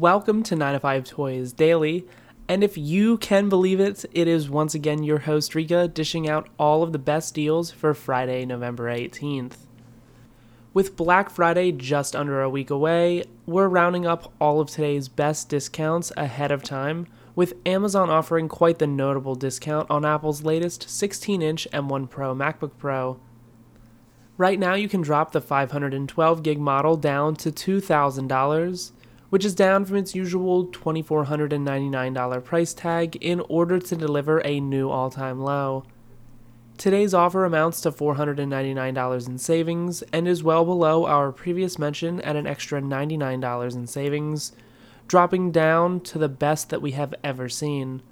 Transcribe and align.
Welcome 0.00 0.42
to 0.44 0.56
9 0.56 0.72
to 0.72 0.80
5 0.80 1.04
Toys 1.04 1.52
Daily. 1.52 2.04
And 2.48 2.64
if 2.64 2.76
you 2.76 3.16
can 3.16 3.48
believe 3.48 3.78
it, 3.78 4.04
it 4.12 4.26
is 4.26 4.50
once 4.50 4.74
again 4.74 5.04
your 5.04 5.20
host 5.20 5.52
Rikka 5.52 5.94
dishing 5.94 6.28
out 6.28 6.48
all 6.58 6.82
of 6.82 6.92
the 6.92 6.98
best 6.98 7.32
deals 7.32 7.70
for 7.70 7.94
Friday, 7.94 8.44
November 8.44 8.92
18th. 8.92 9.54
With 10.72 10.96
Black 10.96 11.30
Friday 11.30 11.70
just 11.70 12.16
under 12.16 12.42
a 12.42 12.50
week 12.50 12.70
away, 12.70 13.22
we're 13.46 13.68
rounding 13.68 14.04
up 14.04 14.32
all 14.40 14.60
of 14.60 14.68
today's 14.68 15.06
best 15.06 15.48
discounts 15.48 16.10
ahead 16.16 16.50
of 16.50 16.64
time, 16.64 17.06
with 17.36 17.54
Amazon 17.64 18.10
offering 18.10 18.48
quite 18.48 18.80
the 18.80 18.88
notable 18.88 19.36
discount 19.36 19.88
on 19.88 20.04
Apple's 20.04 20.42
latest 20.42 20.90
16 20.90 21.40
inch 21.40 21.68
M1 21.72 22.10
Pro 22.10 22.34
MacBook 22.34 22.72
Pro. 22.78 23.20
Right 24.36 24.58
now, 24.58 24.74
you 24.74 24.88
can 24.88 25.02
drop 25.02 25.30
the 25.30 25.40
512 25.40 26.42
gig 26.42 26.58
model 26.58 26.96
down 26.96 27.36
to 27.36 27.52
$2,000 27.52 28.90
which 29.34 29.44
is 29.44 29.56
down 29.56 29.84
from 29.84 29.96
its 29.96 30.14
usual 30.14 30.64
$2,499 30.68 32.44
price 32.44 32.72
tag 32.72 33.16
in 33.16 33.40
order 33.48 33.80
to 33.80 33.96
deliver 33.96 34.40
a 34.44 34.60
new 34.60 34.88
all 34.88 35.10
time 35.10 35.40
low. 35.40 35.82
Today's 36.78 37.12
offer 37.12 37.44
amounts 37.44 37.80
to 37.80 37.90
$499 37.90 39.26
in 39.26 39.38
savings 39.38 40.02
and 40.12 40.28
is 40.28 40.44
well 40.44 40.64
below 40.64 41.04
our 41.06 41.32
previous 41.32 41.80
mention 41.80 42.20
at 42.20 42.36
an 42.36 42.46
extra 42.46 42.80
$99 42.80 43.74
in 43.74 43.88
savings, 43.88 44.52
dropping 45.08 45.50
down 45.50 45.98
to 46.02 46.16
the 46.16 46.28
best 46.28 46.70
that 46.70 46.80
we 46.80 46.92
have 46.92 47.12
ever 47.24 47.48
seen. 47.48 48.02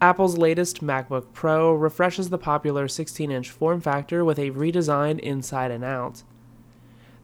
Apple's 0.00 0.38
latest 0.38 0.82
MacBook 0.82 1.34
Pro 1.34 1.74
refreshes 1.74 2.30
the 2.30 2.38
popular 2.38 2.88
16 2.88 3.30
inch 3.30 3.50
form 3.50 3.82
factor 3.82 4.24
with 4.24 4.38
a 4.38 4.50
redesigned 4.52 5.20
inside 5.20 5.70
and 5.70 5.84
out. 5.84 6.22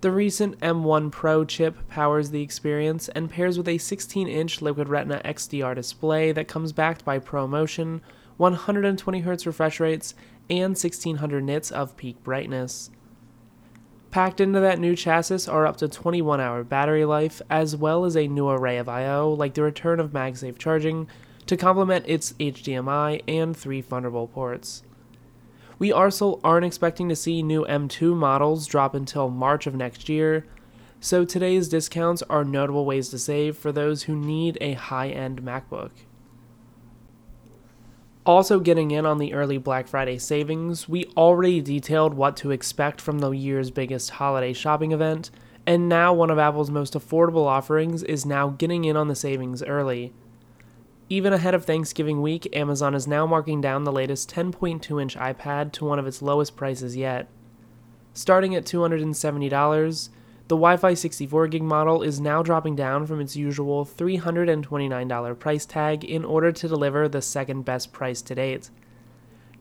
The 0.07 0.13
recent 0.13 0.61
M1 0.61 1.11
Pro 1.11 1.45
chip 1.45 1.89
powers 1.89 2.31
the 2.31 2.41
experience 2.41 3.09
and 3.09 3.29
pairs 3.29 3.59
with 3.59 3.67
a 3.67 3.77
16 3.77 4.29
inch 4.29 4.63
Liquid 4.63 4.89
Retina 4.89 5.21
XDR 5.25 5.75
display 5.75 6.31
that 6.31 6.47
comes 6.47 6.73
backed 6.73 7.05
by 7.05 7.19
ProMotion, 7.19 8.03
120Hz 8.39 9.47
refresh 9.47 9.81
rates, 9.81 10.15
and 10.49 10.77
1600 10.77 11.43
nits 11.43 11.73
of 11.73 11.97
peak 11.97 12.23
brightness. 12.23 12.93
Packed 14.13 14.41
into 14.41 14.61
that 14.61 14.79
new 14.79 14.95
chassis 14.95 15.51
are 15.51 15.67
up 15.67 15.77
to 15.79 15.89
21 15.89 16.41
hour 16.41 16.63
battery 16.63 17.05
life, 17.05 17.43
as 17.51 17.75
well 17.75 18.05
as 18.05 18.17
a 18.17 18.29
new 18.29 18.49
array 18.49 18.79
of 18.79 18.89
I.O., 18.89 19.33
like 19.33 19.55
the 19.55 19.63
return 19.65 19.99
of 19.99 20.13
MagSafe 20.13 20.57
charging, 20.57 21.09
to 21.47 21.57
complement 21.57 22.05
its 22.07 22.33
HDMI 22.35 23.23
and 23.27 23.57
three 23.57 23.83
Thunderbolt 23.83 24.33
ports. 24.33 24.85
We 25.79 25.93
also 25.93 26.41
aren't 26.43 26.65
expecting 26.65 27.09
to 27.11 27.17
see 27.17 27.43
new 27.43 27.65
M2 27.67 28.17
models 28.17 28.67
drop 28.67 28.95
until 28.95 29.29
March 29.29 29.67
of 29.67 29.75
next 29.75 30.09
year, 30.09 30.47
so 31.01 31.25
today's 31.25 31.69
discounts 31.69 32.23
are 32.23 32.45
notable 32.45 32.87
ways 32.87 33.11
to 33.11 33.19
save 33.19 33.59
for 33.59 33.73
those 33.73 34.05
who 34.05 34.17
need 34.17 34.57
a 34.61 34.73
high 34.73 35.09
end 35.09 35.43
MacBook. 35.43 35.91
Also, 38.25 38.59
getting 38.59 38.91
in 38.91 39.07
on 39.07 39.19
the 39.19 39.35
early 39.35 39.59
Black 39.59 39.87
Friday 39.87 40.19
savings, 40.19 40.89
we 40.89 41.05
already 41.17 41.61
detailed 41.61 42.15
what 42.15 42.37
to 42.39 42.51
expect 42.51 43.01
from 43.01 43.21
the 43.21 43.31
year's 43.31 43.71
biggest 43.71 44.11
holiday 44.11 44.53
shopping 44.53 44.91
event, 44.91 45.31
and 45.67 45.89
now 45.89 46.13
one 46.13 46.31
of 46.31 46.39
Apple's 46.39 46.71
most 46.71 46.95
affordable 46.95 47.47
offerings 47.47 48.03
is 48.03 48.27
now 48.27 48.49
getting 48.49 48.85
in 48.85 48.97
on 48.97 49.09
the 49.09 49.15
savings 49.15 49.63
early. 49.63 50.13
Even 51.09 51.33
ahead 51.33 51.55
of 51.55 51.65
Thanksgiving 51.65 52.21
week, 52.21 52.49
Amazon 52.53 52.93
is 52.93 53.07
now 53.07 53.27
marking 53.27 53.61
down 53.61 53.85
the 53.85 53.93
latest 53.93 54.29
10.2 54.35 55.01
inch 55.01 55.17
iPad 55.17 55.71
to 55.73 55.85
one 55.85 56.01
of 56.01 56.07
its 56.07 56.21
lowest 56.21 56.57
prices 56.57 56.97
yet. 56.97 57.29
Starting 58.13 58.57
at 58.57 58.65
$270, 58.65 60.09
the 60.49 60.57
Wi 60.57 60.77
Fi 60.77 60.95
64 60.95 61.47
gig 61.47 61.63
model 61.63 62.03
is 62.03 62.21
now 62.21 62.43
dropping 62.43 62.75
down 62.75 63.07
from 63.07 63.21
its 63.21 63.37
usual 63.37 63.85
$329 63.85 65.39
price 65.39 65.65
tag 65.65 66.05
in 66.05 66.25
order 66.25 66.51
to 66.51 66.67
deliver 66.67 67.09
the 67.09 67.23
second 67.23 67.65
best 67.65 67.93
price 67.93 68.21
to 68.23 68.35
date. 68.35 68.71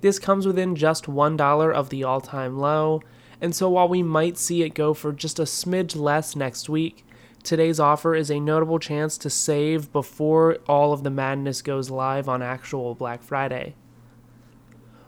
This 0.01 0.17
comes 0.17 0.47
within 0.47 0.75
just 0.75 1.05
$1 1.05 1.73
of 1.73 1.89
the 1.89 2.03
all 2.03 2.22
time 2.22 2.57
low, 2.57 3.03
and 3.39 3.55
so 3.55 3.69
while 3.69 3.88
we 3.88 4.01
might 4.01 4.39
see 4.39 4.63
it 4.63 4.73
go 4.73 4.95
for 4.95 5.11
just 5.11 5.38
a 5.38 5.44
smidge 5.44 5.95
less 5.95 6.35
next 6.35 6.69
week, 6.69 7.05
Today's 7.45 7.79
offer 7.79 8.16
is 8.16 8.31
a 8.31 8.39
notable 8.39 8.79
chance 8.79 9.19
to 9.19 9.29
save 9.29 9.94
before 9.94 10.57
all 10.67 10.94
of 10.94 11.03
the 11.03 11.11
madness 11.11 11.61
goes 11.61 11.91
live 11.91 12.28
on 12.28 12.41
actual 12.41 12.95
Black 12.95 13.22
Friday. 13.22 13.75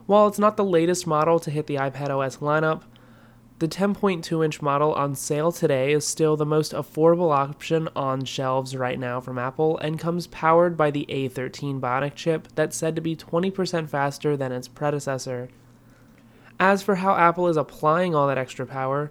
While 0.05 0.27
it's 0.27 0.37
not 0.37 0.55
the 0.55 0.63
latest 0.63 1.07
model 1.07 1.39
to 1.39 1.49
hit 1.49 1.65
the 1.65 1.77
iPad 1.77 2.11
OS 2.11 2.37
lineup, 2.37 2.83
the 3.57 3.67
10.2 3.67 4.45
inch 4.45 4.61
model 4.61 4.93
on 4.93 5.15
sale 5.15 5.51
today 5.51 5.91
is 5.91 6.05
still 6.05 6.37
the 6.37 6.45
most 6.45 6.73
affordable 6.73 7.35
option 7.35 7.89
on 7.95 8.23
shelves 8.23 8.75
right 8.75 8.99
now 8.99 9.19
from 9.19 9.39
Apple 9.39 9.79
and 9.79 9.97
comes 9.97 10.27
powered 10.27 10.77
by 10.77 10.91
the 10.91 11.07
A13 11.09 11.79
Bionic 11.79 12.13
chip 12.13 12.49
that's 12.53 12.77
said 12.77 12.95
to 12.95 13.01
be 13.01 13.15
20% 13.15 13.89
faster 13.89 14.37
than 14.37 14.51
its 14.51 14.67
predecessor. 14.67 15.49
As 16.59 16.83
for 16.83 16.97
how 16.97 17.15
Apple 17.15 17.47
is 17.47 17.57
applying 17.57 18.13
all 18.13 18.27
that 18.27 18.37
extra 18.37 18.67
power, 18.67 19.09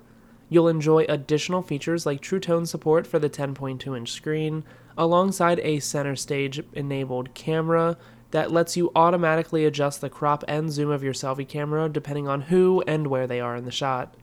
You'll 0.48 0.68
enjoy 0.68 1.04
additional 1.08 1.62
features 1.62 2.06
like 2.06 2.20
True 2.20 2.38
Tone 2.38 2.66
support 2.66 3.06
for 3.06 3.18
the 3.18 3.30
10.2 3.30 3.96
inch 3.96 4.12
screen, 4.12 4.64
alongside 4.96 5.58
a 5.60 5.80
center 5.80 6.16
stage 6.16 6.62
enabled 6.72 7.34
camera 7.34 7.96
that 8.30 8.52
lets 8.52 8.76
you 8.76 8.90
automatically 8.94 9.64
adjust 9.64 10.00
the 10.00 10.10
crop 10.10 10.44
and 10.48 10.70
zoom 10.70 10.90
of 10.90 11.02
your 11.02 11.12
selfie 11.12 11.46
camera 11.46 11.88
depending 11.88 12.28
on 12.28 12.42
who 12.42 12.82
and 12.86 13.06
where 13.06 13.26
they 13.26 13.40
are 13.40 13.56
in 13.56 13.64
the 13.64 13.70
shot. 13.70 14.14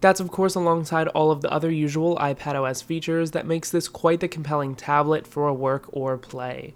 That's 0.00 0.20
of 0.20 0.30
course 0.30 0.54
alongside 0.54 1.08
all 1.08 1.30
of 1.30 1.42
the 1.42 1.50
other 1.52 1.70
usual 1.70 2.16
iPadOS 2.16 2.82
features 2.82 3.30
that 3.30 3.46
makes 3.46 3.70
this 3.70 3.88
quite 3.88 4.20
the 4.20 4.28
compelling 4.28 4.74
tablet 4.74 5.26
for 5.26 5.52
work 5.52 5.88
or 5.92 6.18
play. 6.18 6.74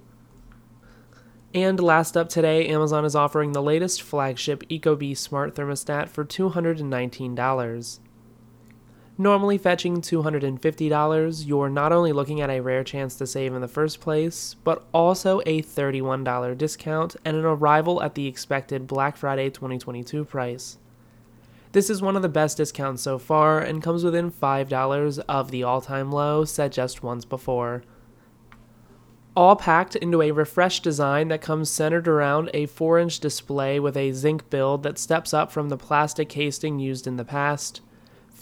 And 1.53 1.81
last 1.81 2.17
up 2.17 2.29
today, 2.29 2.69
Amazon 2.69 3.05
is 3.05 3.17
offering 3.17 3.53
the 3.53 3.63
latest 3.63 4.03
flagship 4.03 4.63
Ecobee 4.69 5.17
smart 5.17 5.55
thermostat 5.55 6.09
for 6.09 6.25
$219. 6.25 7.99
Normally 9.19 9.57
fetching 9.57 10.03
$250, 10.03 11.49
you're 11.49 11.71
not 11.71 11.91
only 11.91 12.13
looking 12.13 12.43
at 12.43 12.51
a 12.51 12.61
rare 12.61 12.85
chance 12.85 13.15
to 13.17 13.27
save 13.27 13.55
in 13.55 13.63
the 13.63 13.69
first 13.69 13.99
place, 13.99 14.57
but 14.63 14.85
also 14.93 15.41
a 15.47 15.63
$31 15.63 16.59
discount 16.59 17.17
and 17.25 17.35
an 17.35 17.47
arrival 17.47 18.03
at 18.03 18.15
the 18.15 18.27
expected 18.27 18.87
Black 18.87 19.17
Friday 19.17 19.49
2022 19.49 20.23
price. 20.27 20.77
This 21.73 21.89
is 21.89 22.03
one 22.03 22.15
of 22.15 22.21
the 22.21 22.29
best 22.29 22.59
discounts 22.59 23.03
so 23.03 23.19
far 23.19 23.59
and 23.59 23.83
comes 23.83 24.05
within 24.05 24.31
$5 24.31 25.25
of 25.27 25.51
the 25.51 25.63
all 25.63 25.81
time 25.81 26.13
low 26.13 26.45
set 26.45 26.73
just 26.73 27.03
once 27.03 27.25
before. 27.25 27.85
All 29.35 29.57
packed 29.57 29.97
into 29.97 30.21
a 30.21 30.31
refreshed 30.31 30.83
design 30.83 31.29
that 31.29 31.41
comes 31.41 31.71
centered 31.71 32.07
around 32.07 32.51
a 32.53 32.67
4 32.67 32.99
inch 32.99 33.19
display 33.19 33.81
with 33.81 33.97
a 33.97 34.13
zinc 34.13 34.51
build 34.51 34.83
that 34.83 34.99
steps 34.99 35.33
up 35.33 35.51
from 35.51 35.71
the 35.71 35.79
plastic 35.79 36.29
casing 36.29 36.79
used 36.79 37.07
in 37.07 37.17
the 37.17 37.25
past 37.25 37.81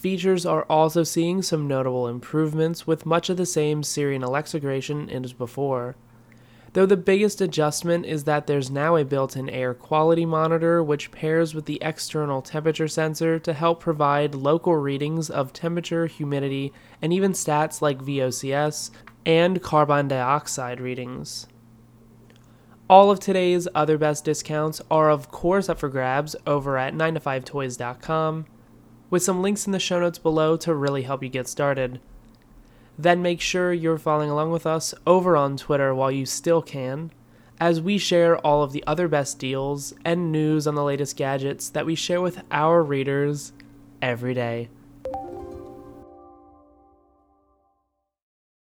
features 0.04 0.44
are 0.44 0.66
also 0.69 1.03
seeing 1.03 1.41
some 1.41 1.66
notable 1.66 2.09
improvements 2.09 2.87
with 2.87 3.06
much 3.06 3.31
of 3.31 3.38
the 3.38 3.47
same 3.47 3.82
Siri 3.82 4.15
and 4.15 4.22
Alexa 4.22 4.59
integration 4.59 5.09
as 5.09 5.32
before. 5.32 5.97
Though 6.75 6.84
the 6.84 6.98
biggest 6.98 7.41
adjustment 7.41 8.04
is 8.04 8.25
that 8.25 8.47
there's 8.47 8.70
now 8.70 8.97
a 8.97 9.04
built 9.06 9.34
in 9.34 9.48
air 9.48 9.72
quality 9.72 10.26
monitor 10.26 10.84
which 10.84 11.10
pairs 11.10 11.54
with 11.54 11.64
the 11.64 11.78
external 11.81 12.43
temperature 12.43 12.87
sensor 12.87 13.38
to 13.38 13.54
help 13.54 13.81
provide 13.81 14.34
local 14.34 14.76
readings 14.76 15.31
of 15.31 15.54
temperature, 15.54 16.04
humidity, 16.06 16.70
and 17.00 17.10
even 17.10 17.32
stats 17.32 17.81
like 17.81 18.04
VOCS 18.04 18.91
and 19.25 19.62
carbon 19.62 20.09
dioxide 20.09 20.82
readings. 20.82 21.47
All 22.91 23.10
of 23.10 23.20
today's 23.20 23.66
other 23.75 23.97
best 23.97 24.26
discounts 24.26 24.82
are, 24.91 25.09
of 25.09 25.31
course, 25.31 25.70
up 25.70 25.78
for 25.78 25.88
grabs 25.88 26.37
over 26.47 26.76
at 26.76 26.93
9to5toys.com 26.93 28.44
with 29.14 29.22
some 29.22 29.42
links 29.42 29.64
in 29.64 29.70
the 29.70 29.78
show 29.78 30.00
notes 30.00 30.19
below 30.19 30.56
to 30.56 30.75
really 30.75 31.02
help 31.02 31.22
you 31.22 31.28
get 31.28 31.46
started. 31.46 32.00
Then 32.99 33.22
make 33.22 33.40
sure 33.40 33.72
you're 33.72 33.96
following 33.96 34.28
along 34.28 34.50
with 34.50 34.66
us 34.66 34.93
over 35.06 35.37
on 35.37 35.56
Twitter 35.56 35.94
while 35.94 36.11
you 36.11 36.26
still 36.26 36.61
can, 36.61 37.12
as 37.61 37.81
we 37.81 37.96
share 37.96 38.37
all 38.38 38.64
of 38.64 38.72
the 38.72 38.82
other 38.88 39.06
best 39.06 39.38
deals 39.38 39.94
and 40.05 40.32
news 40.32 40.66
on 40.66 40.75
the 40.75 40.82
latest 40.82 41.16
gadgets 41.16 41.69
that 41.69 41.87
we 41.87 41.94
share 41.94 42.20
with 42.20 42.43
our 42.50 42.82
readers 42.82 43.52
every 44.02 44.34
day. 44.34 44.69